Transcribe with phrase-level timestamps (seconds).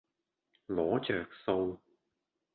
[0.67, 1.79] 攞著數